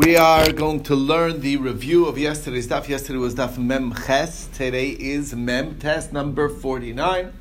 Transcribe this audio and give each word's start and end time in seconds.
We 0.00 0.16
are 0.16 0.50
going 0.50 0.82
to 0.84 0.96
learn 0.96 1.40
the 1.40 1.56
review 1.56 2.06
of 2.06 2.18
yesterday's 2.18 2.66
daf. 2.66 2.88
Yesterday 2.88 3.18
was 3.18 3.36
daf 3.36 3.58
Mem 3.58 3.94
Ches. 3.94 4.48
Today 4.48 4.88
is 4.88 5.36
Mem 5.36 5.78
Tes 5.78 6.10
number 6.10 6.48
49. 6.48 7.32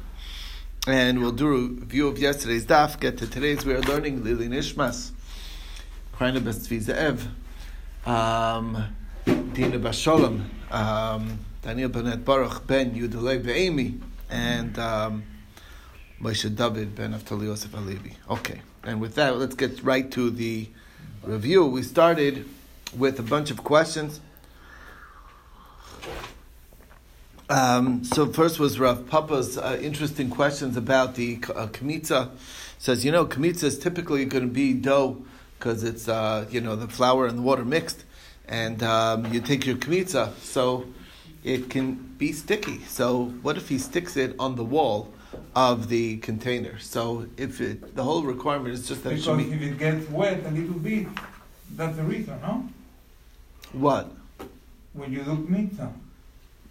And 0.86 1.20
we'll 1.20 1.32
do 1.32 1.48
a 1.48 1.68
review 1.70 2.08
of 2.08 2.20
yesterday's 2.20 2.66
daf. 2.68 3.00
Get 3.00 3.18
to 3.18 3.28
today's. 3.28 3.66
We 3.66 3.74
are 3.74 3.82
learning 3.82 4.24
Lili 4.24 4.48
Nishmas, 4.50 5.12
Kraina 6.16 6.40
Bestvizeev, 6.40 7.26
um, 8.08 8.96
Dina 9.26 9.80
Basholem, 9.80 10.44
um, 10.72 11.40
Daniel 11.64 11.90
Benet 11.90 12.24
Baruch 12.24 12.68
Ben 12.68 12.94
Yudalei 12.94 13.44
Be'emi, 13.44 14.00
and 14.30 14.78
um, 14.78 15.24
Moshe 16.22 16.56
David 16.56 16.94
Ben 16.94 17.14
Naftali 17.14 17.46
Yosef 17.46 17.72
Alevi. 17.72 18.14
Okay. 18.30 18.62
And 18.84 19.02
with 19.02 19.16
that, 19.16 19.38
let's 19.38 19.56
get 19.56 19.82
right 19.82 20.12
to 20.12 20.30
the 20.30 20.70
review. 21.24 21.66
We 21.66 21.84
started 21.84 22.46
with 22.98 23.20
a 23.20 23.24
bunch 23.24 23.50
of 23.50 23.64
questions. 23.64 24.20
Um, 27.50 28.04
so 28.04 28.32
first 28.32 28.60
was 28.60 28.80
Rav 28.80 29.08
Papa's 29.08 29.58
uh, 29.58 29.78
interesting 29.82 30.30
questions 30.30 30.76
about 30.78 31.16
the 31.16 31.36
uh, 31.56 31.68
kamitza. 31.68 32.32
Says 32.78 33.06
you 33.06 33.12
know 33.12 33.26
kamitza 33.26 33.64
is 33.64 33.80
typically 33.80 34.26
going 34.26 34.44
to 34.44 34.54
be 34.54 34.74
dough 34.74 35.24
because 35.58 35.84
it's 35.84 36.08
uh, 36.08 36.46
you 36.50 36.62
know 36.62 36.76
the 36.76 36.88
flour 36.88 37.28
and 37.28 37.38
the 37.38 37.42
water 37.42 37.66
mixed, 37.66 38.04
and 38.48 38.82
um, 38.84 39.32
you 39.34 39.40
take 39.40 39.66
your 39.66 39.78
kamitza, 39.78 40.34
so 40.40 40.86
it 41.44 41.70
can 41.70 41.94
be 42.18 42.32
sticky. 42.32 42.80
So 42.86 43.26
what 43.42 43.58
if 43.58 43.70
he 43.70 43.78
sticks 43.78 44.18
it 44.18 44.36
on 44.40 44.56
the 44.56 44.64
wall? 44.64 45.14
Of 45.56 45.90
the 45.90 46.18
container. 46.18 46.80
So 46.80 47.28
if 47.38 47.62
it, 47.62 47.96
the 47.96 48.04
whole 48.04 48.24
requirement 48.24 48.74
is 48.74 48.88
just 48.88 49.04
that 49.04 49.10
because 49.12 49.28
it 49.28 49.44
should 49.44 49.50
be 49.50 49.66
if 49.66 49.72
it 49.72 49.78
gets 49.78 50.10
wet 50.10 50.46
a 50.46 50.52
little 50.52 50.80
bit, 50.80 51.08
that's 51.76 51.96
the 51.98 52.04
reason, 52.04 52.40
no? 52.42 52.70
what? 53.74 54.12
When 54.94 55.12
you 55.12 55.24
do 55.24 55.48
pizza. 55.52 55.92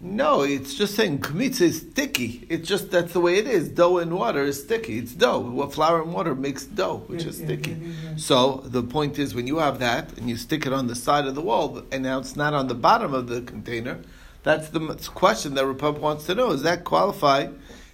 No, 0.05 0.41
it's 0.41 0.73
just 0.75 0.95
saying 0.95 1.19
kamitza 1.19 1.61
is 1.61 1.79
sticky. 1.79 2.45
It's 2.49 2.67
just 2.67 2.91
that's 2.91 3.13
the 3.13 3.21
way 3.21 3.37
it 3.37 3.47
is. 3.47 3.69
Dough 3.69 3.99
and 3.99 4.13
water 4.13 4.43
is 4.43 4.61
sticky. 4.61 4.97
It's 4.97 5.13
dough. 5.13 5.39
Well, 5.39 5.69
flour 5.69 6.01
and 6.01 6.13
water 6.13 6.35
makes 6.35 6.65
dough, 6.65 7.03
which 7.07 7.23
Yeah, 7.23 7.29
is 7.29 7.39
yeah, 7.39 7.45
sticky. 7.45 7.71
yeah. 7.71 8.15
So 8.17 8.63
the 8.65 8.83
point 8.83 9.17
is, 9.17 9.33
when 9.33 9.47
you 9.47 9.59
have 9.59 9.79
that 9.79 10.17
and 10.17 10.29
you 10.29 10.35
stick 10.35 10.65
it 10.65 10.73
on 10.73 10.87
the 10.87 10.95
side 10.95 11.25
of 11.25 11.35
the 11.35 11.41
wall, 11.41 11.83
and 11.89 12.03
now 12.03 12.19
it's 12.19 12.35
not 12.35 12.53
on 12.53 12.67
the 12.67 12.75
bottom 12.75 13.13
of 13.13 13.27
the 13.27 13.41
container, 13.43 13.99
that's 14.43 14.67
the 14.69 14.79
question 15.15 15.53
that 15.53 15.65
Republic 15.65 16.03
wants 16.03 16.25
to 16.25 16.35
know: 16.35 16.49
Does 16.49 16.63
that 16.63 16.83
qualify? 16.83 17.47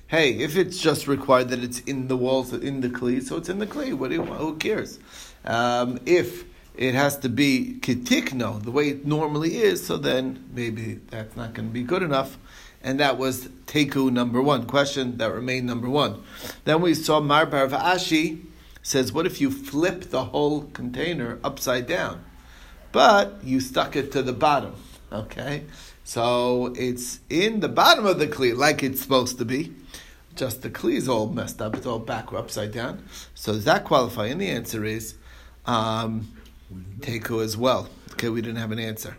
Hey, 0.09 0.39
if 0.39 0.57
it's 0.57 0.79
just 0.79 1.07
required 1.07 1.49
that 1.49 1.63
it's 1.63 1.81
in 1.81 2.07
the 2.07 2.17
walls, 2.17 2.52
in 2.52 2.81
the 2.81 2.89
kli, 2.89 3.21
so 3.21 3.38
it's 3.38 3.47
in 3.47 3.59
the 3.59 3.67
kli. 3.67 3.93
What 3.93 4.09
do 4.09 4.15
you, 4.15 4.23
want? 4.23 4.41
who 4.41 4.55
cares? 4.55 4.97
Um, 5.45 5.99
if 6.07 6.45
it 6.75 6.95
has 6.95 7.15
to 7.19 7.29
be 7.29 7.77
kitikno, 7.81 8.59
the 8.63 8.71
way 8.71 8.89
it 8.89 9.05
normally 9.05 9.57
is, 9.57 9.85
so 9.85 9.97
then 9.97 10.49
maybe 10.52 10.95
that's 11.11 11.37
not 11.37 11.53
going 11.53 11.67
to 11.67 11.71
be 11.71 11.83
good 11.83 12.02
enough. 12.02 12.39
And 12.81 12.99
that 12.99 13.19
was 13.19 13.49
teku 13.67 14.11
number 14.11 14.41
one 14.41 14.65
question 14.65 15.17
that 15.17 15.31
remained 15.31 15.67
number 15.67 15.87
one. 15.87 16.23
Then 16.63 16.81
we 16.81 16.95
saw 16.95 17.19
Mar 17.19 17.45
bar 17.45 17.67
Rav 17.67 17.80
Ashi 17.80 18.45
says, 18.81 19.13
what 19.13 19.27
if 19.27 19.39
you 19.39 19.52
flip 19.52 20.05
the 20.05 20.25
whole 20.25 20.63
container 20.73 21.37
upside 21.43 21.85
down, 21.85 22.25
but 22.91 23.43
you 23.43 23.59
stuck 23.59 23.95
it 23.95 24.11
to 24.13 24.23
the 24.23 24.33
bottom? 24.33 24.73
Okay, 25.11 25.65
so 26.09 26.73
it's 26.75 27.19
in 27.29 27.59
the 27.59 27.69
bottom 27.69 28.07
of 28.07 28.17
the 28.17 28.25
kli 28.25 28.57
like 28.57 28.81
it's 28.81 28.99
supposed 28.99 29.38
to 29.38 29.45
be. 29.45 29.71
Just 30.35 30.63
the 30.63 30.69
kli 30.71 30.95
is 30.95 31.07
all 31.07 31.27
messed 31.27 31.61
up; 31.61 31.75
it's 31.75 31.85
all 31.85 31.99
back 31.99 32.33
upside 32.33 32.71
down. 32.71 33.03
So 33.35 33.53
does 33.53 33.65
that 33.65 33.83
qualify? 33.83 34.25
And 34.25 34.41
the 34.41 34.49
answer 34.49 34.83
is 34.83 35.13
um, 35.67 36.33
teku 37.02 37.43
as 37.43 37.55
well. 37.55 37.89
Okay, 38.13 38.27
we 38.30 38.41
didn't 38.41 38.57
have 38.57 38.71
an 38.71 38.80
answer. 38.80 39.17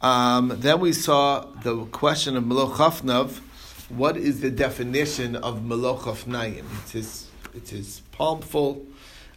Um, 0.00 0.54
then 0.60 0.80
we 0.80 0.94
saw 0.94 1.40
the 1.62 1.84
question 1.84 2.38
of 2.38 2.44
Melochafnav. 2.44 3.40
What 3.90 4.16
is 4.16 4.40
the 4.40 4.50
definition 4.50 5.36
of 5.36 5.60
Melochafnayim? 5.60 6.64
It's 6.84 6.92
his, 6.92 7.30
it's 7.54 7.68
his 7.68 8.00
palmful, 8.12 8.86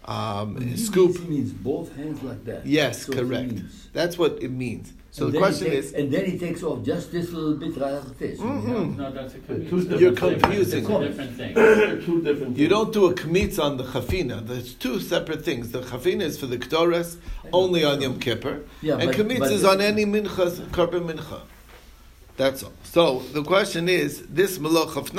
um, 0.05 0.55
his 0.61 0.85
scoop. 0.87 1.19
means, 1.27 1.51
both 1.51 1.93
hands 1.97 2.23
like 2.23 2.45
that. 2.45 2.65
Yes, 2.65 3.05
That's 3.05 3.19
correct. 3.19 3.61
That's 3.91 4.17
what 4.17 4.41
it 4.41 4.51
means. 4.51 4.93
So 5.17 5.25
And 5.25 5.33
the 5.33 5.39
then 5.39 5.41
he 5.41 5.47
question 5.57 5.72
takes- 5.72 5.88
is, 5.88 5.94
and 5.94 6.11
then 6.13 6.25
he 6.25 6.38
takes 6.38 6.61
off 6.61 6.85
just 6.85 7.11
this 7.11 7.31
little 7.31 7.55
bit 7.55 7.75
right 7.78 7.94
after 7.94 8.13
this. 8.13 8.39
Mhm. 8.39 8.97
No, 8.97 9.11
that's 9.11 9.33
a 9.33 9.39
Two 9.39 9.97
You're 9.97 10.11
confusing. 10.11 10.83
It's 10.85 10.89
a 10.89 11.07
different 11.07 11.35
thing. 11.35 11.53
Two 11.55 12.22
different. 12.22 12.39
Things. 12.55 12.59
you 12.59 12.67
don't 12.67 12.94
do 12.94 13.05
a 13.07 13.13
kamitz 13.16 13.57
on 13.57 13.77
the 13.77 13.83
chafina. 13.83 14.45
There's 14.45 14.75
two 14.75 15.00
separate 15.00 15.44
things. 15.44 15.72
The 15.72 15.81
chafina 15.81 16.22
is 16.22 16.38
for 16.38 16.45
the 16.45 16.59
ktoras, 16.59 17.16
only 17.51 17.83
on 17.83 18.00
Yom 18.00 18.19
Kippur, 18.19 18.61
Yeah, 18.83 18.97
and 19.00 19.07
but- 19.09 19.16
kamitz 19.17 19.39
but- 19.39 19.51
is 19.53 19.63
on 19.63 19.81
any 19.81 20.06
mincha, 20.06 20.51
korban 20.69 21.11
mincha. 21.11 21.39
That's 22.35 22.61
all. 22.61 22.73
So 22.83 23.23
the 23.33 23.41
question 23.41 23.89
is, 23.89 24.22
this 24.29 24.59
meloch 24.59 24.95
of 24.97 25.11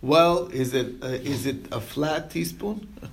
well, 0.00 0.46
is 0.52 0.74
it 0.74 0.94
uh, 1.02 1.06
is 1.34 1.44
it 1.44 1.66
a 1.72 1.80
flat 1.80 2.30
teaspoon? 2.30 2.86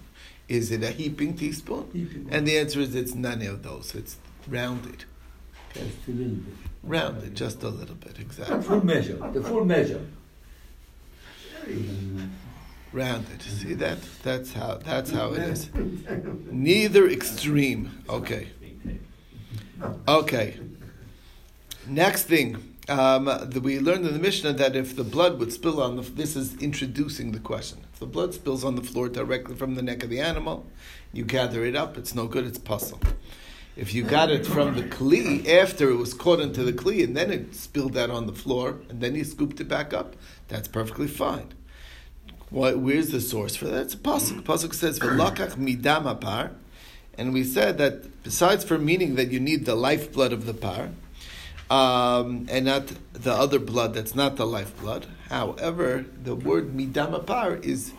Is 0.48 0.70
it 0.70 0.84
a 0.84 0.92
heaping 0.92 1.34
teaspoon? 1.36 1.86
Heaping. 1.92 2.28
And 2.30 2.48
the 2.48 2.60
answer 2.60 2.80
is 2.80 2.94
it's 2.94 3.16
none 3.16 3.42
of 3.48 3.64
those. 3.64 3.96
It's 3.96 4.18
rounded, 4.48 5.06
Just 5.76 6.08
a 6.08 6.12
little 6.12 6.36
bit. 6.36 6.54
rounded 6.84 7.36
just 7.36 7.64
a 7.64 7.70
little 7.70 7.96
bit, 7.96 8.18
exactly. 8.20 8.46
The 8.46 8.56
exactly. 8.56 8.68
full 8.68 8.86
measure. 8.86 9.32
The 9.34 9.44
full 9.44 9.66
measure. 9.66 10.06
Rounded. 12.94 13.42
See 13.42 13.74
that? 13.74 13.98
That's 14.24 14.54
how. 14.54 14.76
That's 14.76 15.12
how 15.12 15.34
it 15.34 15.40
is. 15.40 15.70
Neither 16.52 17.10
extreme. 17.10 18.04
Okay. 18.08 18.48
Okay. 20.08 20.58
Next 21.88 22.24
thing, 22.24 22.78
um, 22.88 23.26
the, 23.26 23.60
we 23.62 23.80
learned 23.80 24.08
in 24.08 24.14
the 24.14 24.20
Mishnah 24.20 24.54
that 24.54 24.76
if 24.76 24.96
the 24.96 25.04
blood 25.04 25.40
would 25.40 25.52
spill 25.52 25.82
on 25.82 25.98
the, 25.98 26.04
this 26.04 26.36
is 26.38 26.56
introducing 26.62 27.32
the 27.34 27.40
question. 27.40 27.80
If 27.94 28.00
the 28.00 28.06
blood 28.06 28.34
spills 28.34 28.64
on 28.64 28.76
the 28.76 28.82
floor 28.82 29.10
directly 29.10 29.56
from 29.56 29.76
the 29.76 29.82
neck 29.82 30.04
of 30.04 30.10
the 30.10 30.22
animal, 30.22 30.66
you 31.12 31.26
gather 31.26 31.66
it 31.66 31.76
up. 31.76 31.98
It's 31.98 32.16
no 32.16 32.28
good. 32.28 32.46
It's 32.46 32.58
pasul. 32.58 33.00
If 33.76 33.94
you 33.94 34.04
got 34.04 34.32
it 34.32 34.46
from 34.46 34.76
the 34.76 34.84
kli 34.84 35.50
after 35.50 35.90
it 35.90 35.96
was 35.96 36.14
caught 36.14 36.40
into 36.40 36.64
the 36.64 36.72
kli 36.72 37.04
and 37.04 37.16
then 37.16 37.30
it 37.30 37.54
spilled 37.54 37.98
out 37.98 38.10
on 38.10 38.26
the 38.26 38.34
floor 38.34 38.80
and 38.90 39.02
then 39.02 39.16
you 39.16 39.26
scooped 39.26 39.60
it 39.60 39.68
back 39.68 39.94
up, 39.94 40.16
that's 40.48 40.70
perfectly 40.70 41.08
fine. 41.08 41.54
Why, 42.50 42.74
where's 42.74 43.10
the 43.10 43.20
source 43.20 43.58
for 43.58 43.66
that? 43.66 43.82
It's 43.82 43.94
a 43.94 43.98
pasuk. 43.98 44.44
Pasuk 44.44 44.74
says 44.74 44.98
v'lakach 45.00 45.56
midam 45.58 46.04
apar, 46.04 46.52
and 47.18 47.34
we 47.34 47.44
said 47.44 47.78
that 47.80 48.24
besides 48.24 48.64
for 48.64 48.78
meaning 48.78 49.16
that 49.16 49.32
you 49.32 49.42
need 49.42 49.66
the 49.66 49.76
lifeblood 49.76 50.32
of 50.32 50.46
the 50.46 50.54
par, 50.54 50.92
um, 51.70 52.48
and 52.50 52.66
not 52.66 52.92
the 53.12 53.34
other 53.34 53.60
blood 53.60 53.94
that's 53.94 54.16
not 54.16 54.38
the 54.38 54.46
lifeblood. 54.46 55.08
However, 55.28 56.06
the 56.24 56.36
word 56.36 56.74
midam 56.74 57.20
apar 57.20 57.62
is 57.66 57.92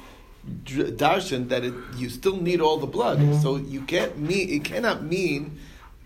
darshan 0.65 1.49
that 1.49 1.65
it, 1.65 1.75
you 1.97 2.09
still 2.09 2.37
need 2.37 2.61
all 2.61 2.79
the 2.79 2.87
blood, 2.87 3.41
so 3.43 3.57
you 3.57 3.83
can't 3.83 4.19
mean 4.19 4.49
it 4.49 4.65
cannot 4.65 5.03
mean 5.03 5.59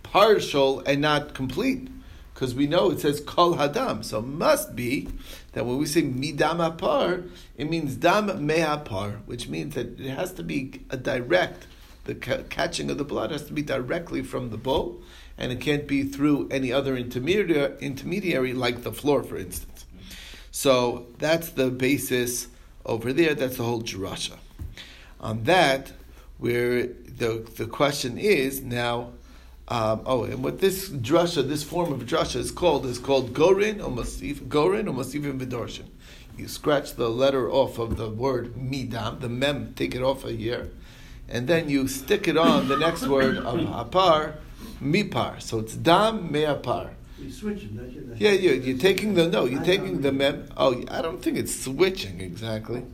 partial 0.02 0.80
and 0.80 1.00
not 1.00 1.34
complete. 1.34 1.88
Because 2.34 2.54
we 2.54 2.66
know 2.66 2.90
it 2.90 3.00
says 3.00 3.20
kol 3.20 3.56
hadam, 3.56 4.02
so 4.02 4.20
it 4.20 4.26
must 4.26 4.74
be 4.74 5.08
that 5.52 5.66
when 5.66 5.76
we 5.76 5.84
say 5.84 6.02
midam 6.02 6.58
apar, 6.58 7.28
it 7.58 7.68
means 7.68 7.96
dam 7.96 8.28
mehapar, 8.28 9.18
which 9.26 9.48
means 9.48 9.74
that 9.74 10.00
it 10.00 10.10
has 10.10 10.32
to 10.34 10.42
be 10.42 10.80
a 10.88 10.96
direct. 10.96 11.66
The 12.04 12.14
ca- 12.14 12.44
catching 12.48 12.90
of 12.90 12.96
the 12.96 13.04
blood 13.04 13.30
has 13.30 13.44
to 13.44 13.52
be 13.52 13.60
directly 13.60 14.22
from 14.22 14.48
the 14.48 14.56
bowl, 14.56 15.02
and 15.36 15.52
it 15.52 15.60
can't 15.60 15.86
be 15.86 16.02
through 16.02 16.48
any 16.50 16.72
other 16.72 16.96
intermediary, 16.96 17.76
intermediary 17.80 18.54
like 18.54 18.84
the 18.84 18.92
floor, 18.92 19.22
for 19.22 19.36
instance. 19.36 19.84
So 20.50 21.08
that's 21.18 21.50
the 21.50 21.70
basis 21.70 22.48
over 22.84 23.12
there. 23.12 23.34
That's 23.34 23.56
the 23.56 23.64
whole 23.64 23.82
drasha. 23.82 24.36
On 25.20 25.44
that, 25.44 25.92
where 26.38 26.86
the 26.86 27.46
the 27.56 27.66
question 27.66 28.18
is 28.18 28.60
now. 28.62 29.12
Um, 29.68 30.02
oh, 30.04 30.24
and 30.24 30.42
what 30.42 30.58
this 30.58 30.88
drasha, 30.88 31.46
this 31.48 31.62
form 31.62 31.92
of 31.92 32.00
drasha 32.00 32.36
is 32.36 32.50
called, 32.50 32.84
is 32.86 32.98
called 32.98 33.32
gorin 33.32 33.78
or 33.78 33.88
masif, 33.88 34.48
gorin 34.48 34.88
or 34.88 34.92
masifim 34.92 35.38
v'dorshin. 35.38 35.84
You 36.36 36.48
scratch 36.48 36.94
the 36.94 37.08
letter 37.08 37.48
off 37.48 37.78
of 37.78 37.96
the 37.96 38.08
word 38.08 38.54
midam, 38.54 39.20
the 39.20 39.28
mem, 39.28 39.74
take 39.74 39.94
it 39.94 40.02
off 40.02 40.24
a 40.24 40.32
here, 40.32 40.70
and 41.28 41.46
then 41.46 41.68
you 41.68 41.86
stick 41.86 42.26
it 42.26 42.36
on 42.36 42.66
the 42.66 42.76
next 42.76 43.06
word 43.06 43.36
of 43.36 43.60
apar, 43.60 44.38
mipar. 44.82 45.40
So 45.40 45.60
it's 45.60 45.74
dam 45.74 46.32
me'apar. 46.32 46.90
You 47.20 47.30
switch 47.30 47.62
them, 47.62 47.76
don't 47.76 47.92
you? 47.92 48.16
Yeah, 48.16 48.32
you, 48.32 48.52
you're 48.52 48.78
taking 48.78 49.14
the, 49.14 49.28
no, 49.28 49.44
you're 49.44 49.62
taking 49.62 50.00
the 50.00 50.12
mem, 50.12 50.48
oh, 50.56 50.82
I 50.90 51.02
don't 51.02 51.22
think 51.22 51.36
it's 51.36 51.64
switching 51.64 52.20
exactly. 52.20 52.84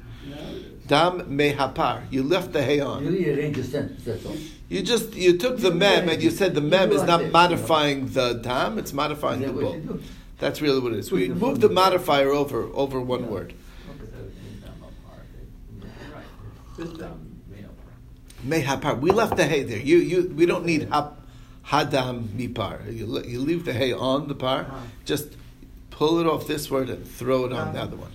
Dam 0.87 1.21
mehapar. 1.23 2.03
You 2.11 2.23
left 2.23 2.53
the 2.53 2.63
hay 2.63 2.81
on. 2.81 3.05
You 3.05 3.11
rearrange 3.11 3.57
the 3.57 3.65
sentence, 3.65 4.05
that's 4.05 4.25
all. 4.25 4.37
You 4.69 4.83
just 4.83 5.15
you 5.15 5.39
took 5.39 5.59
the 5.59 5.71
mem 5.71 6.09
and 6.09 6.23
you 6.23 6.31
said 6.31 6.55
the 6.55 6.61
mem 6.61 6.93
is 6.93 7.03
not 7.03 7.31
modifying 7.31 8.09
the 8.09 8.35
dam; 8.35 8.79
it's 8.79 8.93
modifying 8.93 9.41
the 9.41 9.47
that 9.47 9.55
what 9.55 9.87
bull. 9.87 9.99
That's 10.39 10.61
really 10.61 10.81
what 10.81 10.93
it 10.93 10.99
is. 10.99 11.11
We 11.11 11.29
moved 11.29 11.61
the 11.61 11.69
modifier 11.69 12.31
over 12.31 12.65
over 12.75 13.01
one 13.01 13.29
word. 13.29 13.55
Mehapar. 18.45 19.01
We 19.01 19.11
left 19.11 19.37
the 19.37 19.47
hay 19.47 19.63
there. 19.63 19.81
You 19.81 19.99
you 19.99 20.33
we 20.37 20.47
don't 20.47 20.65
need 20.65 20.89
hap 20.91 21.16
hadam 21.69 22.29
mipar. 22.29 22.85
You, 22.87 23.23
you 23.25 23.41
leave 23.41 23.65
the 23.65 23.73
hay 23.73 23.93
on 23.93 24.29
the 24.29 24.35
par, 24.35 24.61
Uh-huh. 24.63 24.77
just 25.05 25.29
pull 25.91 26.19
it 26.21 26.27
off 26.27 26.47
this 26.47 26.71
word 26.71 26.89
and 26.91 27.07
throw 27.07 27.45
it 27.47 27.53
on 27.53 27.73
the 27.75 27.81
other 27.81 27.97
one. 27.97 28.13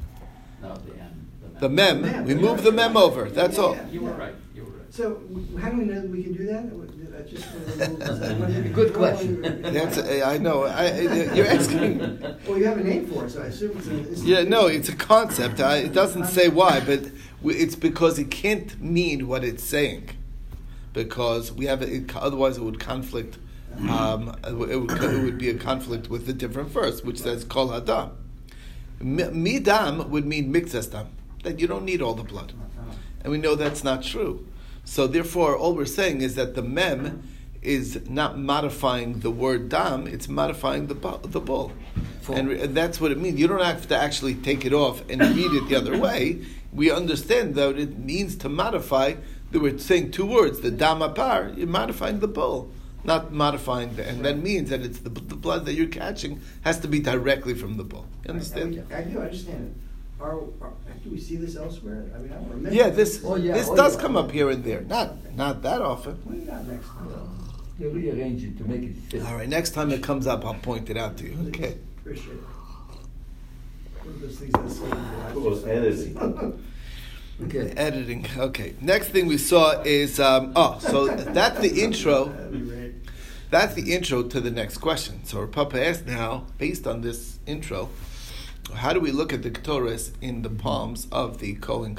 No, 0.62 0.76
the 0.76 0.94
M. 1.02 1.28
The 1.60 1.70
mem, 1.70 2.02
Mem, 2.02 2.26
we 2.26 2.36
move 2.36 2.64
the 2.64 2.72
mem 2.72 2.96
over. 2.98 3.30
That's 3.30 3.58
all. 3.58 3.78
You 3.92 4.02
were 4.02 4.12
right, 4.14 4.34
you 4.56 4.64
were 4.66 4.72
right. 4.72 4.94
So, 4.94 5.22
how 5.60 5.70
do 5.70 5.78
we 5.78 5.86
know 5.86 6.02
that 6.02 6.10
we 6.10 6.24
can 6.24 6.34
do 6.34 6.46
that? 6.48 6.66
Or 6.74 6.88
just 7.28 7.46
wanna 7.54 7.88
know- 8.00 8.06
is 8.14 8.20
that 8.20 8.40
what 8.40 8.50
you- 8.50 8.64
Good 8.74 8.94
question. 8.96 9.42
That's 9.62 9.98
I 10.00 10.38
know. 10.40 10.64
I, 10.64 10.86
I- 10.86 11.34
you're 11.36 11.46
asking. 11.60 12.00
Well, 12.48 12.58
you 12.58 12.66
have 12.66 12.78
a 12.80 12.84
name 12.84 13.06
for 13.08 13.26
it, 13.26 13.30
so 13.32 13.42
I 13.44 13.46
assume 13.46 13.78
it's 13.78 13.88
a. 13.88 14.00
it's 14.12 14.22
a- 14.22 14.26
Yeah, 14.26 14.42
no, 14.44 14.66
it's 14.68 14.90
a 14.90 14.96
concept. 14.96 15.60
I, 15.60 15.78
it 15.78 15.94
doesn't 15.94 16.26
say 16.26 16.48
why, 16.50 16.80
but 16.80 17.02
it's 17.46 17.76
because 17.76 18.18
it 18.18 18.32
can't 18.32 18.82
mean 18.82 19.28
what 19.28 19.44
it's 19.44 19.64
saying. 19.64 20.10
Because 20.94 21.52
we 21.52 21.66
have 21.66 21.82
it, 21.82 22.16
otherwise 22.16 22.58
it 22.58 22.64
would 22.64 22.80
conflict. 22.80 23.38
Um, 23.90 24.36
it, 24.46 24.54
would, 24.54 24.70
it 24.70 25.24
would 25.24 25.38
be 25.38 25.50
a 25.50 25.58
conflict 25.58 26.10
with 26.10 26.26
the 26.26 26.34
different 26.34 26.70
verse, 26.70 27.04
which 27.04 27.20
says 27.22 27.46
kol 27.46 27.70
hadam. 27.70 28.12
Midam 29.02 30.10
would 30.10 30.26
mean 30.26 30.52
mixestam, 30.54 31.08
that 31.44 31.60
you 31.60 31.68
don't 31.68 31.86
need 31.86 32.02
all 32.02 32.14
the 32.14 32.24
blood, 32.24 32.54
and 33.24 33.32
we 33.32 33.38
know 33.38 33.56
that's 33.56 33.84
not 33.84 34.04
true. 34.04 34.46
So 34.84 35.08
therefore, 35.08 35.56
all 35.58 35.74
we're 35.74 35.86
saying 35.86 36.22
is 36.22 36.36
that 36.36 36.56
the 36.56 36.62
mem 36.62 37.24
is 37.62 38.02
not 38.10 38.38
modifying 38.38 39.22
the 39.22 39.32
word 39.32 39.70
dam; 39.70 40.06
it's 40.06 40.28
modifying 40.28 40.88
the 40.88 40.96
bu- 40.96 41.22
the 41.24 41.40
bull, 41.40 41.72
and, 42.32 42.50
re- 42.50 42.62
and 42.62 42.76
that's 42.76 43.00
what 43.00 43.12
it 43.12 43.18
means. 43.18 43.40
You 43.40 43.48
don't 43.48 43.64
have 43.64 43.88
to 43.88 43.98
actually 43.98 44.36
take 44.36 44.66
it 44.66 44.74
off 44.74 45.02
and 45.10 45.22
read 45.22 45.52
it 45.54 45.70
the 45.70 45.76
other 45.78 45.98
way. 45.98 46.42
We 46.74 46.92
understand 46.92 47.56
that 47.56 47.80
it 47.80 47.98
means 47.98 48.36
to 48.38 48.50
modify. 48.50 49.16
That 49.52 49.62
we're 49.62 49.78
saying 49.78 50.12
two 50.12 50.26
words: 50.26 50.62
the 50.62 50.72
dam 50.72 51.00
apar. 51.00 51.58
You're 51.58 51.68
modifying 51.68 52.20
the 52.20 52.28
bull, 52.28 52.72
not 53.04 53.32
modifying 53.34 53.96
the, 53.96 54.08
and 54.08 54.24
that 54.26 54.38
means 54.38 54.70
that 54.70 54.82
it's 54.82 55.00
the, 55.00 55.10
the 55.10 55.36
blood 55.36 55.66
that 55.66 55.74
you're 55.74 55.88
catching 55.88 56.42
has 56.62 56.80
to 56.80 56.88
be 56.88 57.00
directly 57.00 57.54
from 57.54 57.78
the 57.78 57.84
bull. 57.84 58.06
You 58.26 58.32
understand? 58.32 58.84
I, 58.92 59.00
I 59.00 59.02
do 59.04 59.20
understand 59.20 59.76
it. 59.76 60.24
Are, 60.24 60.38
are, 60.62 60.72
do 61.04 61.10
we 61.10 61.20
see 61.20 61.36
this 61.36 61.56
elsewhere? 61.56 62.06
I 62.16 62.20
mean, 62.20 62.32
I 62.32 62.36
don't 62.36 62.50
remember. 62.50 62.74
Yeah, 62.74 62.90
this 62.90 63.22
Oh, 63.26 63.36
yeah, 63.36 63.54
this 63.54 63.68
oh, 63.70 63.76
does 63.76 63.96
yeah. 63.96 64.02
come 64.02 64.16
up 64.16 64.32
here 64.32 64.50
and 64.52 64.64
there. 64.64 64.82
Not 64.82 65.36
not 65.36 65.62
that 65.64 65.82
often. 65.82 66.14
What 66.24 66.36
do 66.36 66.40
you 66.42 66.46
got 66.46 66.68
next? 66.68 66.88
You 67.80 67.90
rearrange 67.90 68.44
it 68.44 68.58
to 68.60 68.64
make 68.66 68.84
it 68.84 68.96
fit. 69.10 69.24
All 69.24 69.36
right, 69.36 69.50
next 69.50 69.72
time 69.72 69.90
it 69.92 70.04
comes 70.04 70.28
up, 70.28 70.46
I'll 70.46 70.54
point 70.54 70.90
it 70.92 70.98
out 70.98 71.18
to 71.18 71.24
you. 71.26 71.36
Okay. 71.48 71.78
Appreciate 71.98 72.36
it. 72.36 72.44
One 74.04 74.14
of 74.16 74.22
those 74.22 74.38
things 74.38 74.52
that 74.52 74.70
say. 74.70 74.90
Cool, 75.34 76.60
Okay. 77.44 77.74
Editing. 77.76 78.26
Okay. 78.38 78.76
Next 78.82 79.10
thing 79.10 79.28
we 79.28 79.38
saw 79.38 79.82
is 79.82 80.20
um, 80.20 80.54
oh, 80.56 80.80
so 80.80 81.08
that's 81.08 81.60
the 81.60 81.82
intro. 81.84 82.34
That's 83.50 83.74
the 83.74 83.94
intro 83.94 84.24
to 84.24 84.40
the 84.40 84.52
next 84.52 84.78
question. 84.78 85.26
So 85.26 85.46
Papa 85.48 85.86
asked 85.86 86.06
now, 86.06 86.46
based 86.58 86.88
on 86.88 87.02
this 87.02 87.40
intro, 87.46 87.90
how 88.74 88.94
do 88.94 89.00
we 89.00 89.12
look 89.12 89.34
at 89.34 89.44
the 89.44 89.52
Ketores 89.52 90.12
in 90.22 90.42
the 90.42 90.50
palms 90.50 91.08
of 91.12 91.40
the 91.40 91.56
Kohen? 91.56 91.98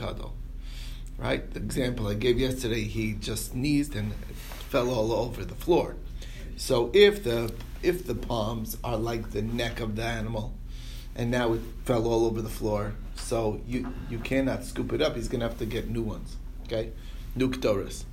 Right? 1.18 1.50
The 1.52 1.60
example 1.60 2.08
I 2.08 2.14
gave 2.14 2.38
yesterday, 2.38 2.84
he 2.84 3.12
just 3.12 3.52
sneezed 3.52 3.94
and 3.94 4.14
fell 4.70 4.90
all 4.90 5.12
over 5.12 5.44
the 5.44 5.54
floor. 5.54 5.96
So 6.56 6.90
if 6.94 7.24
the 7.24 7.52
if 7.82 8.06
the 8.06 8.14
palms 8.14 8.78
are 8.84 8.96
like 8.96 9.32
the 9.32 9.42
neck 9.42 9.80
of 9.80 9.96
the 9.96 10.04
animal, 10.04 10.54
and 11.14 11.30
now 11.30 11.52
it 11.52 11.60
fell 11.84 12.06
all 12.06 12.24
over 12.24 12.40
the 12.40 12.48
floor, 12.48 12.94
so 13.14 13.60
you 13.66 13.92
you 14.10 14.18
cannot 14.18 14.64
scoop 14.64 14.92
it 14.92 15.02
up. 15.02 15.16
He's 15.16 15.28
going 15.28 15.40
to 15.40 15.48
have 15.48 15.58
to 15.58 15.66
get 15.66 15.88
new 15.88 16.02
ones. 16.02 16.36
Okay, 16.64 16.92
new 17.34 17.50
Ketores. 17.50 18.04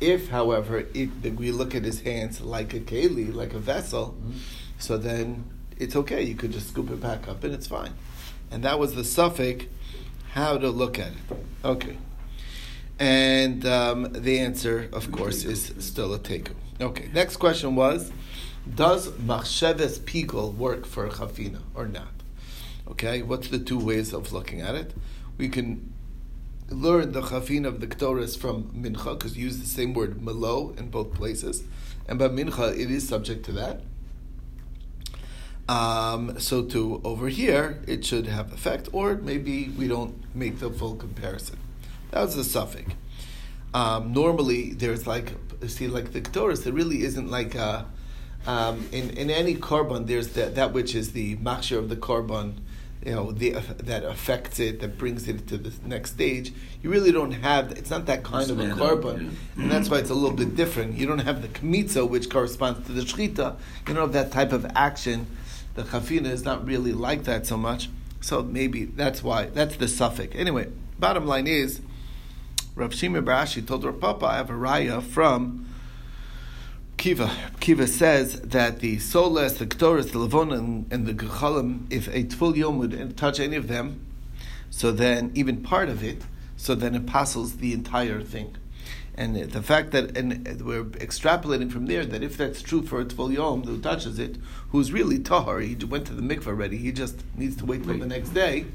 If, 0.00 0.30
however, 0.30 0.86
it, 0.94 1.10
we 1.36 1.52
look 1.52 1.76
at 1.76 1.84
his 1.84 2.00
hands 2.00 2.40
like 2.40 2.74
a 2.74 2.80
keli, 2.80 3.32
like 3.32 3.54
a 3.54 3.60
vessel, 3.60 4.16
so 4.76 4.98
then 4.98 5.44
it's 5.78 5.94
okay. 5.94 6.22
You 6.22 6.34
could 6.34 6.50
just 6.50 6.70
scoop 6.70 6.90
it 6.90 7.00
back 7.00 7.28
up 7.28 7.44
and 7.44 7.54
it's 7.54 7.68
fine. 7.68 7.92
And 8.50 8.64
that 8.64 8.80
was 8.80 8.96
the 8.96 9.02
safek, 9.02 9.68
how 10.32 10.58
to 10.58 10.70
look 10.70 10.98
at 10.98 11.12
it. 11.12 11.36
Okay. 11.64 11.98
And 12.98 13.64
um, 13.64 14.12
the 14.12 14.40
answer, 14.40 14.88
of 14.92 15.12
course, 15.12 15.44
is 15.44 15.72
still 15.78 16.12
a 16.14 16.18
teku. 16.18 16.54
Okay. 16.80 17.08
Next 17.14 17.36
question 17.36 17.76
was, 17.76 18.10
does 18.74 19.08
machsheves 19.10 20.00
pigol 20.00 20.52
work 20.52 20.84
for 20.84 21.08
chafina 21.08 21.60
or 21.74 21.86
not? 21.86 22.21
Okay. 22.92 23.22
What's 23.22 23.48
the 23.48 23.58
two 23.58 23.78
ways 23.78 24.12
of 24.12 24.32
looking 24.32 24.60
at 24.60 24.74
it? 24.74 24.92
We 25.38 25.48
can 25.48 25.92
learn 26.68 27.12
the 27.12 27.22
chafin 27.22 27.64
of 27.64 27.80
the 27.80 27.86
Ketores 27.86 28.36
from 28.38 28.64
Mincha, 28.64 29.18
because 29.18 29.36
you 29.36 29.44
use 29.44 29.58
the 29.58 29.66
same 29.66 29.94
word 29.94 30.20
malo 30.20 30.74
in 30.76 30.90
both 30.90 31.14
places. 31.14 31.64
And 32.06 32.18
by 32.18 32.28
Mincha, 32.28 32.78
it 32.78 32.90
is 32.90 33.08
subject 33.08 33.46
to 33.46 33.52
that. 33.52 33.80
Um, 35.68 36.38
so 36.38 36.64
to 36.64 37.00
over 37.02 37.28
here, 37.28 37.82
it 37.86 38.04
should 38.04 38.26
have 38.26 38.52
effect, 38.52 38.90
or 38.92 39.14
maybe 39.16 39.70
we 39.70 39.88
don't 39.88 40.14
make 40.34 40.58
the 40.58 40.70
full 40.70 40.94
comparison. 40.94 41.58
That 42.10 42.20
was 42.26 42.36
the 42.36 42.42
safek. 42.42 42.92
Um, 43.72 44.12
normally, 44.12 44.74
there's 44.74 45.06
like, 45.06 45.32
see, 45.66 45.88
like 45.88 46.12
the 46.12 46.20
Ketores, 46.20 46.64
there 46.64 46.74
really 46.74 47.02
isn't 47.04 47.30
like 47.30 47.54
a, 47.54 47.86
um, 48.46 48.86
in, 48.92 49.10
in 49.10 49.30
any 49.30 49.54
korban, 49.54 50.06
there's 50.06 50.28
that, 50.34 50.56
that 50.56 50.74
which 50.74 50.94
is 50.94 51.12
the 51.12 51.36
machshir 51.36 51.78
of 51.78 51.88
the 51.88 51.96
korban, 51.96 52.58
you 53.04 53.12
know, 53.12 53.32
the, 53.32 53.50
that 53.78 54.04
affects 54.04 54.60
it, 54.60 54.80
that 54.80 54.96
brings 54.96 55.26
it 55.28 55.46
to 55.48 55.56
the 55.56 55.72
next 55.86 56.12
stage. 56.12 56.52
You 56.82 56.90
really 56.90 57.10
don't 57.10 57.32
have, 57.32 57.72
it's 57.72 57.90
not 57.90 58.06
that 58.06 58.22
kind 58.22 58.50
of 58.50 58.60
a 58.60 58.64
korban 58.64 59.22
yeah. 59.22 59.62
And 59.62 59.70
that's 59.70 59.88
why 59.88 59.98
it's 59.98 60.10
a 60.10 60.14
little 60.14 60.36
bit 60.36 60.54
different. 60.54 60.96
You 60.96 61.06
don't 61.06 61.18
have 61.20 61.42
the 61.42 61.48
kmitza, 61.48 62.08
which 62.08 62.30
corresponds 62.30 62.86
to 62.86 62.92
the 62.92 63.02
shechita. 63.02 63.56
You 63.88 63.94
don't 63.94 63.96
have 63.96 64.12
that 64.12 64.30
type 64.30 64.52
of 64.52 64.66
action. 64.76 65.26
The 65.74 65.82
chafina 65.82 66.26
is 66.26 66.44
not 66.44 66.64
really 66.64 66.92
like 66.92 67.24
that 67.24 67.46
so 67.46 67.56
much. 67.56 67.88
So 68.20 68.42
maybe 68.42 68.84
that's 68.84 69.22
why, 69.22 69.46
that's 69.46 69.76
the 69.76 69.86
safek. 69.86 70.36
Anyway, 70.36 70.68
bottom 70.98 71.26
line 71.26 71.48
is, 71.48 71.80
Rav 72.76 72.92
Shimi 72.92 73.24
bar 73.24 73.44
Ashi 73.44 73.66
told 73.66 73.84
Rav 73.84 74.00
Papa, 74.00 74.26
I 74.26 74.36
have 74.36 74.48
a 74.48 74.54
raya 74.54 75.02
from 75.02 75.66
Kiva. 77.02 77.32
Kiva 77.58 77.88
says 77.88 78.40
that 78.42 78.78
the 78.78 78.98
solas, 78.98 79.58
the 79.58 79.66
ktoras, 79.66 80.12
the 80.12 80.20
levon, 80.20 80.56
and, 80.56 80.86
and 80.92 81.04
the 81.04 81.12
gechalim, 81.12 81.84
if 81.90 82.06
a 82.06 82.22
tful 82.22 82.54
yom 82.54 82.78
would 82.78 83.16
touch 83.16 83.40
any 83.40 83.56
of 83.56 83.66
them, 83.66 84.06
so 84.70 84.92
then 84.92 85.32
even 85.34 85.64
part 85.64 85.88
of 85.88 86.04
it, 86.04 86.22
so 86.56 86.76
then 86.76 86.94
it 86.94 87.04
passes 87.04 87.56
the 87.56 87.72
entire 87.72 88.20
thing. 88.20 88.54
And 89.16 89.34
the 89.34 89.64
fact 89.64 89.90
that, 89.90 90.16
and 90.16 90.64
we're 90.64 90.84
extrapolating 90.84 91.72
from 91.72 91.86
there, 91.86 92.06
that 92.06 92.22
if 92.22 92.36
that's 92.36 92.62
true 92.62 92.82
for 92.86 93.00
a 93.00 93.04
tful 93.04 93.34
yom 93.34 93.64
who 93.64 93.80
touches 93.80 94.20
it, 94.20 94.36
who's 94.70 94.92
really 94.92 95.18
tahar, 95.18 95.58
he 95.58 95.74
went 95.74 96.06
to 96.06 96.12
the 96.12 96.22
mikveh 96.22 96.46
already, 96.46 96.76
he 96.76 96.92
just 96.92 97.24
needs 97.34 97.56
to 97.56 97.66
wait 97.66 97.82
till 97.82 97.98
the 97.98 98.06
next 98.06 98.28
day. 98.28 98.66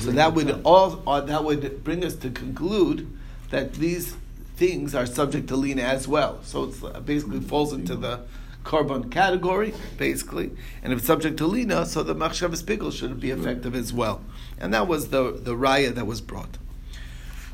So 0.00 0.10
that 0.10 0.34
would 0.34 0.62
all, 0.64 1.00
uh, 1.06 1.20
that 1.20 1.44
would 1.44 1.84
bring 1.84 2.04
us 2.04 2.16
to 2.16 2.30
conclude 2.30 3.08
that 3.50 3.74
these 3.74 4.16
things 4.58 4.92
are 4.92 5.06
subject 5.06 5.46
to 5.48 5.56
lina 5.56 5.82
as 5.82 6.08
well. 6.08 6.40
So 6.42 6.64
it's 6.64 6.82
uh, 6.82 7.00
basically 7.00 7.40
falls 7.40 7.72
into 7.72 7.94
the 7.94 8.20
korban 8.64 9.10
category, 9.10 9.72
basically. 9.96 10.50
And 10.82 10.92
if 10.92 10.98
it's 10.98 11.06
subject 11.06 11.38
to 11.38 11.46
lina, 11.46 11.86
so 11.86 12.02
the 12.02 12.14
machshavas 12.14 12.64
pigol 12.64 12.90
should 12.90 13.20
be 13.20 13.30
effective 13.30 13.74
as 13.76 13.92
well. 13.92 14.20
And 14.58 14.74
that 14.74 14.88
was 14.88 15.10
the, 15.10 15.30
the 15.30 15.54
raya 15.54 15.94
that 15.94 16.06
was 16.06 16.20
brought. 16.20 16.58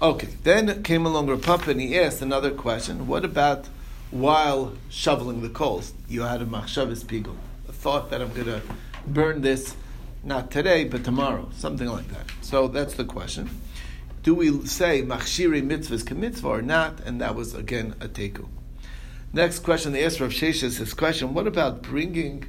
Okay, 0.01 0.29
then 0.43 0.83
came 0.83 1.05
along 1.05 1.29
Rav 1.29 1.43
Papa 1.43 1.71
and 1.71 1.81
he 1.81 1.99
asked 1.99 2.23
another 2.23 2.51
question. 2.51 3.07
What 3.07 3.25
about 3.25 3.69
while 4.11 4.73
shoveling 4.89 5.43
the 5.43 5.51
coals? 5.51 5.93
You 6.09 6.23
had 6.23 6.41
a 6.41 6.47
machshavas 6.47 7.05
pigol, 7.05 7.37
a 7.69 7.73
thought 7.73 8.11
that 8.11 8.23
I'm 8.23 8.33
going 8.33 8.47
to 8.47 8.63
burn 9.07 9.43
this 9.43 9.77
not 10.23 10.51
today, 10.51 10.85
but 10.85 11.05
tomorrow, 11.05 11.51
something 11.53 11.87
like 11.87 12.09
that. 12.09 12.25
So 12.41 12.67
that's 12.67 12.95
the 12.95 13.05
question. 13.05 13.51
Do 14.25 14.35
we 14.35 14.67
say 14.67 15.03
machshiri 15.03 15.63
mitzvahs 15.63 16.03
kamitzvah 16.03 16.45
or 16.45 16.63
not? 16.63 16.99
And 17.01 17.21
that 17.21 17.35
was 17.35 17.55
again 17.55 17.95
a 18.01 18.09
teku. 18.09 18.49
Next 19.35 19.59
question, 19.61 19.93
the 19.93 20.03
answer 20.03 20.25
of 20.25 20.33
Sheshes 20.33 20.79
his 20.79 20.95
question: 20.95 21.35
What 21.35 21.47
about 21.47 21.83
bringing 21.83 22.47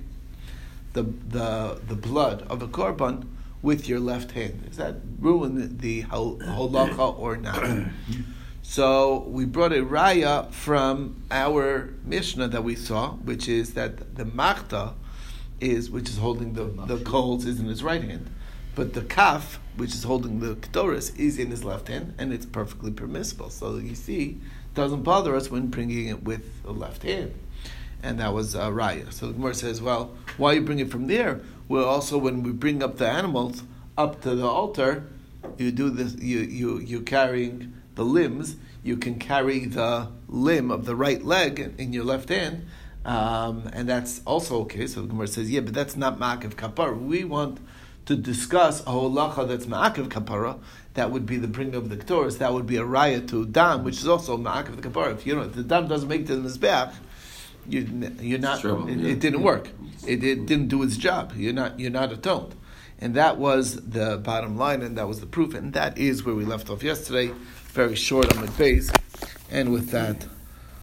the 0.94 1.04
the 1.04 1.82
the 1.86 1.96
blood 1.96 2.44
of 2.44 2.62
a 2.62 2.68
korban 2.68 3.28
with 3.62 3.90
your 3.90 4.00
left 4.00 4.32
hand? 4.32 4.66
Does 4.66 4.78
that 4.78 4.96
ruin 5.20 5.78
the 5.78 6.02
hol- 6.02 6.40
holacha 6.40 7.20
or 7.20 7.38
not? 7.38 7.64
So 8.68 9.20
we 9.28 9.46
brought 9.46 9.74
a 9.74 9.84
raya 9.84 10.52
from 10.52 11.22
our 11.30 11.94
Mishnah 12.04 12.48
that 12.48 12.64
we 12.64 12.74
saw, 12.74 13.12
which 13.12 13.48
is 13.48 13.76
that 13.76 14.16
the 14.16 14.26
machta 14.26 14.96
is 15.62 15.92
which 15.92 16.10
is 16.10 16.18
holding 16.18 16.54
the, 16.54 16.64
the 16.88 16.98
coals 16.98 17.46
is 17.46 17.60
in 17.60 17.68
his 17.68 17.84
right 17.84 18.04
hand, 18.04 18.28
but 18.76 18.94
the 18.94 19.02
kaf, 19.02 19.60
which 19.78 19.94
is 19.94 20.04
holding 20.04 20.40
the 20.40 20.56
ketoris, 20.56 21.18
is 21.18 21.40
in 21.40 21.50
his 21.50 21.64
left 21.64 21.88
hand, 21.88 22.14
and 22.18 22.34
it's 22.34 22.46
perfectly 22.46 22.92
permissible. 22.92 23.50
So 23.50 23.78
you 23.78 23.96
see, 23.96 24.38
doesn't 24.74 25.04
bother 25.04 25.36
us 25.36 25.50
when 25.50 25.68
bringing 25.68 26.08
it 26.08 26.24
with 26.24 26.64
the 26.64 26.72
left 26.72 27.04
hand, 27.04 27.34
and 28.04 28.20
that 28.20 28.34
was 28.34 28.56
uh, 28.56 28.70
raya. 28.70 29.12
So 29.12 29.28
the 29.28 29.34
Gemara 29.34 29.56
says, 29.56 29.82
well, 29.82 30.14
why 30.38 30.54
you 30.54 30.62
bring 30.62 30.80
it 30.80 30.92
from 30.92 31.08
there? 31.08 31.42
Well, 31.68 31.86
also 31.86 32.18
when 32.18 32.44
we 32.44 32.52
bring 32.52 32.84
up 32.84 32.98
the 32.98 33.08
animals 33.08 33.64
up 33.98 34.22
to 34.22 34.36
the 34.36 34.46
altar, 34.46 35.08
you 35.58 35.72
do 35.72 35.90
this. 35.90 36.16
You 36.16 36.40
you 36.40 36.80
you 36.80 37.02
carrying 37.02 37.74
the 37.96 38.04
limbs. 38.04 38.58
You 38.84 38.98
can 38.98 39.18
carry 39.18 39.66
the 39.66 40.10
limb 40.28 40.70
of 40.70 40.86
the 40.86 40.96
right 40.96 41.24
leg 41.24 41.74
in, 41.78 41.92
your 41.92 42.04
left 42.04 42.30
hand 42.30 42.68
Um, 43.04 43.70
and 43.74 43.88
that's 43.88 44.22
also 44.26 44.62
okay. 44.62 44.88
So 44.88 45.02
the 45.02 45.08
Gemara 45.08 45.28
says, 45.28 45.50
yeah, 45.50 45.62
but 45.62 45.74
that's 45.74 45.96
not 45.96 46.20
ma'akev 46.20 46.56
kapara. 46.56 47.00
We 47.00 47.24
want 47.24 47.60
to 48.06 48.16
discuss 48.16 48.82
a 48.82 48.86
holacha 48.86 49.48
that's 49.48 49.66
ma'akev 49.66 50.10
kapara. 50.10 50.60
That 50.94 51.12
would 51.12 51.26
be 51.26 51.38
the 51.38 51.48
bringing 51.48 51.76
of 51.76 51.90
the 51.90 51.98
ktoris. 51.98 52.38
That 52.38 52.54
would 52.54 52.68
be 52.68 52.78
a 52.78 52.84
raya 52.84 53.28
to 53.30 53.46
dam, 53.46 53.84
which 53.84 53.98
is 53.98 54.08
also 54.08 54.38
ma'akev 54.38 54.80
the 54.80 54.90
kapara. 54.90 55.14
If 55.14 55.26
you 55.26 55.36
know 55.36 55.44
if 55.44 55.54
the 55.54 55.64
dam 55.64 55.88
doesn't 55.88 56.08
make 56.08 56.28
the 56.28 56.36
mizbeach, 56.36 56.94
you, 57.68 58.14
you're 58.22 58.40
not. 58.40 58.62
Trouble, 58.62 58.88
it, 58.88 58.98
yeah. 58.98 59.12
it 59.12 59.20
didn't 59.20 59.42
work. 59.42 59.70
It, 60.08 60.24
it 60.24 60.46
didn't 60.46 60.68
do 60.68 60.84
its 60.84 60.98
job. 60.98 61.34
You're 61.36 61.54
not. 61.54 61.80
You're 61.80 61.92
not 61.92 62.12
atoned. 62.12 62.56
And 63.00 63.16
that 63.16 63.38
was 63.38 63.76
the 63.82 64.18
bottom 64.18 64.58
line, 64.58 64.82
and 64.82 64.98
that 64.98 65.08
was 65.08 65.20
the 65.20 65.26
proof, 65.26 65.54
and 65.54 65.74
that 65.74 65.98
is 65.98 66.24
where 66.24 66.36
we 66.36 66.46
left 66.46 66.70
off 66.70 66.82
yesterday. 66.82 67.34
Very 67.74 67.96
short 67.96 68.36
on 68.38 68.46
the 68.46 68.52
base, 68.52 68.90
and 69.52 69.72
with 69.72 69.90
that. 69.92 70.26